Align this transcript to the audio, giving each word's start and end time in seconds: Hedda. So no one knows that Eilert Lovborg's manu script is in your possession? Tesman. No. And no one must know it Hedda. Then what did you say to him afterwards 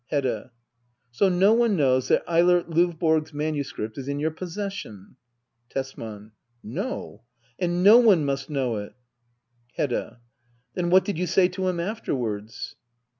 Hedda. 0.09 0.51
So 1.11 1.29
no 1.29 1.53
one 1.53 1.75
knows 1.77 2.07
that 2.07 2.23
Eilert 2.27 2.71
Lovborg's 2.71 3.35
manu 3.35 3.63
script 3.63 3.99
is 3.99 4.07
in 4.07 4.19
your 4.19 4.31
possession? 4.31 5.15
Tesman. 5.69 6.31
No. 6.63 7.21
And 7.59 7.83
no 7.83 7.99
one 7.99 8.25
must 8.25 8.49
know 8.49 8.77
it 8.77 8.93
Hedda. 9.75 10.19
Then 10.73 10.89
what 10.89 11.05
did 11.05 11.19
you 11.19 11.27
say 11.27 11.49
to 11.49 11.67
him 11.67 11.79
afterwards 11.79 12.75